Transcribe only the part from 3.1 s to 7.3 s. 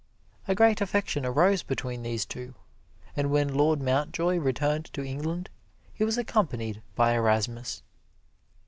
and when Lord Mountjoy returned to England he was accompanied by